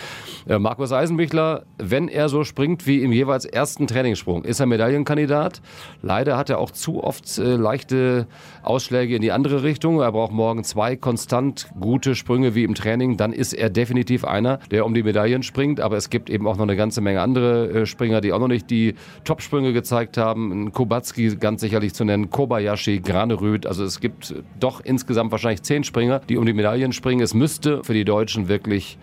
Äh, 0.46 0.58
Markus 0.58 0.92
Eisenbichler, 0.92 1.64
wenn 1.78 2.08
er 2.08 2.28
so 2.28 2.44
springt 2.44 2.86
wie 2.86 3.02
im 3.02 3.12
jeweils 3.12 3.46
ersten 3.46 3.86
Trainingssprung, 3.86 4.44
ist 4.44 4.60
er 4.60 4.66
Medaillenkandidat. 4.66 5.62
Leider 6.02 6.36
hat 6.36 6.50
er 6.50 6.58
auch 6.58 6.70
zu 6.70 7.02
oft 7.02 7.38
äh, 7.38 7.56
leichte 7.56 8.26
Ausschläge 8.62 9.16
in 9.16 9.22
die 9.22 9.32
andere 9.32 9.62
Richtung. 9.62 10.00
Er 10.00 10.12
braucht 10.12 10.32
morgen 10.32 10.62
zwei 10.64 10.94
konstant 10.96 11.70
gute 11.80 12.14
Sprünge 12.14 12.54
wie 12.54 12.64
im 12.64 12.74
Training. 12.74 13.16
Dann 13.16 13.32
ist 13.32 13.54
er 13.54 13.70
definitiv 13.70 14.24
einer, 14.24 14.57
der 14.70 14.86
um 14.86 14.94
die 14.94 15.02
Medaillen 15.02 15.42
springt. 15.42 15.80
Aber 15.80 15.96
es 15.96 16.10
gibt 16.10 16.30
eben 16.30 16.46
auch 16.46 16.56
noch 16.56 16.64
eine 16.64 16.76
ganze 16.76 17.00
Menge 17.00 17.20
andere 17.20 17.70
äh, 17.70 17.86
Springer, 17.86 18.20
die 18.20 18.32
auch 18.32 18.38
noch 18.38 18.48
nicht 18.48 18.70
die 18.70 18.94
Topsprünge 19.24 19.72
gezeigt 19.72 20.16
haben. 20.16 20.72
Kobatski 20.72 21.36
ganz 21.36 21.60
sicherlich 21.60 21.94
zu 21.94 22.04
nennen, 22.04 22.30
Kobayashi, 22.30 23.00
Granerüth. 23.00 23.66
Also 23.66 23.84
es 23.84 24.00
gibt 24.00 24.34
doch 24.58 24.80
insgesamt 24.84 25.32
wahrscheinlich 25.32 25.62
zehn 25.62 25.84
Springer, 25.84 26.20
die 26.20 26.36
um 26.36 26.46
die 26.46 26.52
Medaillen 26.52 26.92
springen. 26.92 27.20
Es 27.20 27.34
müsste 27.34 27.82
für 27.84 27.94
die 27.94 28.04
Deutschen 28.04 28.48
wirklich 28.48 28.98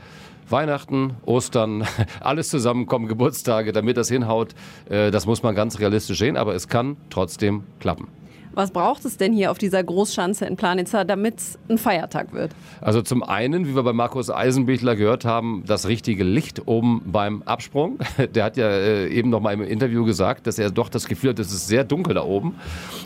Weihnachten, 0.49 1.15
Ostern, 1.25 1.85
alles 2.19 2.49
zusammenkommen, 2.49 3.07
Geburtstage, 3.07 3.71
damit 3.71 3.97
das 3.97 4.09
hinhaut. 4.09 4.53
Äh, 4.89 5.11
das 5.11 5.25
muss 5.25 5.43
man 5.43 5.55
ganz 5.55 5.79
realistisch 5.79 6.19
sehen, 6.19 6.37
aber 6.37 6.55
es 6.55 6.67
kann 6.67 6.97
trotzdem 7.09 7.63
klappen. 7.79 8.07
Was 8.55 8.71
braucht 8.71 9.03
es 9.03 9.17
denn 9.17 9.33
hier 9.33 9.51
auf 9.51 9.57
dieser 9.57 9.83
Großschanze 9.83 10.45
in 10.45 10.55
Planitza, 10.55 11.03
damit 11.03 11.39
es 11.39 11.59
ein 11.69 11.77
Feiertag 11.77 12.31
wird? 12.31 12.51
Also 12.79 13.01
zum 13.01 13.21
einen, 13.21 13.67
wie 13.67 13.75
wir 13.75 13.83
bei 13.83 13.91
Markus 13.91 14.29
Eisenbichler 14.31 14.95
gehört 14.95 15.25
haben, 15.25 15.63
das 15.67 15.89
richtige 15.89 16.23
Licht 16.23 16.65
oben 16.65 17.01
beim 17.05 17.43
Absprung. 17.43 17.99
Der 18.33 18.45
hat 18.45 18.55
ja 18.55 18.69
äh, 18.69 19.09
eben 19.09 19.29
noch 19.29 19.41
mal 19.41 19.53
im 19.53 19.61
Interview 19.61 20.05
gesagt, 20.05 20.47
dass 20.47 20.57
er 20.57 20.71
doch 20.71 20.87
das 20.87 21.07
Gefühl 21.07 21.31
hat, 21.31 21.39
es 21.39 21.51
ist 21.51 21.67
sehr 21.67 21.83
dunkel 21.83 22.13
da 22.13 22.23
oben. 22.23 22.55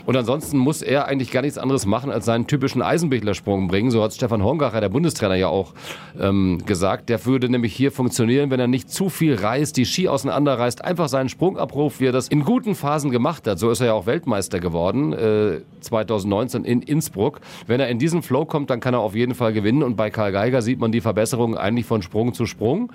Und 0.06 0.16
ansonsten 0.16 0.56
muss 0.56 0.82
er 0.82 1.06
eigentlich 1.06 1.32
gar 1.32 1.42
nichts 1.42 1.58
anderes 1.58 1.84
machen, 1.84 2.12
als 2.12 2.26
seinen 2.26 2.46
typischen 2.46 2.80
Eisenbichler-Sprung 2.80 3.66
bringen. 3.66 3.90
So 3.90 4.04
hat 4.04 4.14
Stefan 4.14 4.44
Hongacher, 4.44 4.80
der 4.80 4.88
Bundestrainer, 4.88 5.34
ja 5.34 5.48
auch 5.48 5.74
ähm, 6.16 6.62
gesagt. 6.64 7.08
Der 7.08 7.26
würde 7.26 7.48
nämlich 7.48 7.74
hier 7.74 7.90
funktionieren, 7.90 8.50
wenn 8.52 8.60
er 8.60 8.68
nicht 8.68 8.88
zu 8.88 9.08
viel 9.08 9.34
reißt, 9.34 9.76
die 9.76 9.84
Ski 9.84 10.06
auseinanderreißt, 10.06 10.84
einfach 10.84 11.08
seinen 11.08 11.28
Sprung 11.28 11.58
abruft, 11.58 11.98
wie 11.98 12.06
er 12.06 12.12
das 12.12 12.28
in 12.28 12.44
guten 12.44 12.76
Phasen 12.76 13.10
gemacht 13.10 13.48
hat. 13.48 13.58
So 13.58 13.68
ist 13.70 13.80
er 13.80 13.88
ja 13.88 13.92
auch 13.94 14.06
Weltmeister 14.06 14.60
geworden. 14.60 15.12
Äh, 15.12 15.39
2019 15.80 16.64
in 16.64 16.82
Innsbruck. 16.82 17.40
Wenn 17.66 17.80
er 17.80 17.88
in 17.88 17.98
diesen 17.98 18.22
Flow 18.22 18.44
kommt, 18.44 18.70
dann 18.70 18.80
kann 18.80 18.94
er 18.94 19.00
auf 19.00 19.14
jeden 19.14 19.34
Fall 19.34 19.52
gewinnen. 19.52 19.82
Und 19.82 19.96
bei 19.96 20.10
Karl 20.10 20.32
Geiger 20.32 20.62
sieht 20.62 20.78
man 20.78 20.92
die 20.92 21.00
Verbesserung 21.00 21.56
eigentlich 21.56 21.86
von 21.86 22.02
Sprung 22.02 22.34
zu 22.34 22.46
Sprung. 22.46 22.92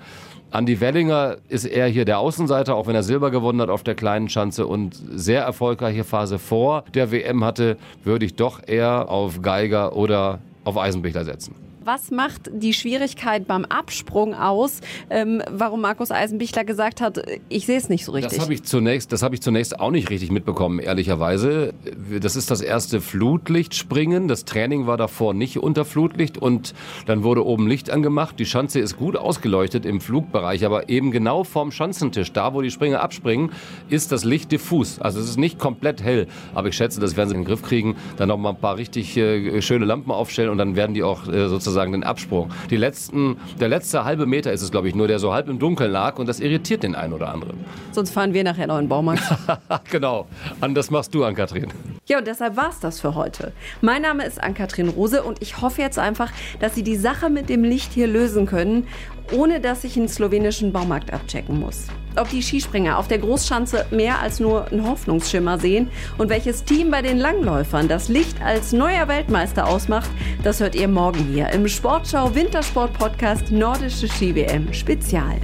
Andi 0.50 0.80
Wellinger 0.80 1.38
ist 1.48 1.64
eher 1.64 1.88
hier 1.88 2.04
der 2.04 2.18
Außenseiter, 2.18 2.76
auch 2.76 2.86
wenn 2.86 2.94
er 2.94 3.02
Silber 3.02 3.30
gewonnen 3.30 3.60
hat 3.60 3.68
auf 3.68 3.82
der 3.82 3.94
kleinen 3.94 4.28
Schanze 4.28 4.66
und 4.66 4.94
sehr 5.12 5.42
erfolgreiche 5.42 6.04
Phase 6.04 6.38
vor 6.38 6.84
der 6.94 7.10
WM 7.10 7.44
hatte, 7.44 7.76
würde 8.04 8.24
ich 8.24 8.36
doch 8.36 8.60
eher 8.66 9.10
auf 9.10 9.42
Geiger 9.42 9.96
oder 9.96 10.38
auf 10.64 10.78
Eisenbichler 10.78 11.24
setzen. 11.24 11.65
Was 11.86 12.10
macht 12.10 12.50
die 12.52 12.72
Schwierigkeit 12.72 13.46
beim 13.46 13.64
Absprung 13.64 14.34
aus, 14.34 14.80
ähm, 15.08 15.40
warum 15.48 15.82
Markus 15.82 16.10
Eisenbichler 16.10 16.64
gesagt 16.64 17.00
hat, 17.00 17.22
ich 17.48 17.66
sehe 17.66 17.76
es 17.78 17.88
nicht 17.88 18.04
so 18.04 18.10
richtig? 18.10 18.32
Das 18.32 18.40
habe 18.40 18.54
ich, 18.54 18.64
zunächst, 18.64 19.12
das 19.12 19.22
hab 19.22 19.32
ich 19.32 19.40
zunächst 19.40 19.78
auch 19.78 19.92
nicht 19.92 20.10
richtig 20.10 20.32
mitbekommen, 20.32 20.80
ehrlicherweise. 20.80 21.74
Das 22.20 22.34
ist 22.34 22.50
das 22.50 22.60
erste 22.60 23.00
Flutlichtspringen. 23.00 24.26
Das 24.26 24.44
Training 24.44 24.88
war 24.88 24.96
davor 24.96 25.32
nicht 25.32 25.58
unter 25.58 25.84
Flutlicht 25.84 26.38
und 26.38 26.74
dann 27.06 27.22
wurde 27.22 27.46
oben 27.46 27.68
Licht 27.68 27.88
angemacht. 27.88 28.40
Die 28.40 28.46
Schanze 28.46 28.80
ist 28.80 28.96
gut 28.96 29.16
ausgeleuchtet 29.16 29.86
im 29.86 30.00
Flugbereich, 30.00 30.64
aber 30.64 30.88
eben 30.88 31.12
genau 31.12 31.44
vorm 31.44 31.70
Schanzentisch, 31.70 32.32
da 32.32 32.52
wo 32.52 32.62
die 32.62 32.72
Springer 32.72 33.00
abspringen, 33.00 33.52
ist 33.88 34.10
das 34.10 34.24
Licht 34.24 34.50
diffus. 34.50 34.98
Also 34.98 35.20
es 35.20 35.28
ist 35.28 35.38
nicht 35.38 35.60
komplett 35.60 36.02
hell. 36.02 36.26
Aber 36.52 36.66
ich 36.66 36.74
schätze, 36.74 36.98
das 36.98 37.16
werden 37.16 37.28
sie 37.28 37.36
in 37.36 37.42
den 37.42 37.46
Griff 37.46 37.62
kriegen. 37.62 37.94
Dann 38.16 38.26
noch 38.26 38.38
mal 38.38 38.50
ein 38.50 38.58
paar 38.58 38.76
richtig 38.76 39.16
äh, 39.16 39.62
schöne 39.62 39.84
Lampen 39.84 40.10
aufstellen 40.10 40.50
und 40.50 40.58
dann 40.58 40.74
werden 40.74 40.92
die 40.92 41.04
auch 41.04 41.28
äh, 41.28 41.48
sozusagen 41.48 41.75
sozusagen 41.76 41.92
den 41.92 42.04
Absprung. 42.04 42.50
Die 42.70 42.76
letzten, 42.76 43.36
der 43.60 43.68
letzte 43.68 44.04
halbe 44.04 44.24
Meter 44.24 44.50
ist 44.50 44.62
es, 44.62 44.70
glaube 44.70 44.88
ich, 44.88 44.94
nur, 44.94 45.08
der 45.08 45.18
so 45.18 45.34
halb 45.34 45.48
im 45.48 45.58
Dunkeln 45.58 45.92
lag 45.92 46.18
und 46.18 46.26
das 46.26 46.40
irritiert 46.40 46.82
den 46.82 46.94
einen 46.94 47.12
oder 47.12 47.28
anderen. 47.28 47.64
Sonst 47.92 48.10
fahren 48.10 48.32
wir 48.32 48.44
nachher 48.44 48.66
noch 48.66 48.78
in 48.78 48.84
den 48.84 48.88
Baumarkt. 48.88 49.22
genau. 49.90 50.26
An 50.62 50.74
das 50.74 50.90
machst 50.90 51.14
du, 51.14 51.24
Ann-Kathrin. 51.24 51.68
Ja, 52.06 52.18
und 52.18 52.26
deshalb 52.26 52.56
war 52.56 52.70
es 52.70 52.80
das 52.80 53.00
für 53.00 53.14
heute. 53.14 53.52
Mein 53.82 54.02
Name 54.02 54.24
ist 54.24 54.42
Ann-Kathrin 54.42 54.88
Rose 54.88 55.22
und 55.22 55.42
ich 55.42 55.60
hoffe 55.60 55.82
jetzt 55.82 55.98
einfach, 55.98 56.32
dass 56.60 56.74
Sie 56.74 56.82
die 56.82 56.96
Sache 56.96 57.28
mit 57.28 57.50
dem 57.50 57.62
Licht 57.62 57.92
hier 57.92 58.06
lösen 58.06 58.46
können, 58.46 58.86
ohne 59.32 59.60
dass 59.60 59.84
ich 59.84 59.96
einen 59.96 60.08
slowenischen 60.08 60.72
Baumarkt 60.72 61.12
abchecken 61.12 61.60
muss. 61.60 61.86
Ob 62.16 62.30
die 62.30 62.42
Skispringer 62.42 62.98
auf 62.98 63.08
der 63.08 63.18
Großschanze 63.18 63.86
mehr 63.90 64.20
als 64.20 64.40
nur 64.40 64.66
einen 64.68 64.88
Hoffnungsschimmer 64.88 65.58
sehen 65.58 65.88
und 66.18 66.30
welches 66.30 66.64
Team 66.64 66.90
bei 66.90 67.02
den 67.02 67.18
Langläufern 67.18 67.88
das 67.88 68.08
Licht 68.08 68.40
als 68.42 68.72
neuer 68.72 69.08
Weltmeister 69.08 69.66
ausmacht, 69.66 70.10
das 70.42 70.60
hört 70.60 70.74
ihr 70.74 70.88
morgen 70.88 71.24
hier 71.32 71.50
im 71.50 71.68
Sportschau 71.68 72.34
Wintersport 72.34 72.92
Podcast 72.94 73.50
Nordische 73.50 74.08
Ski 74.08 74.34
WM 74.34 74.72
Spezial. 74.72 75.40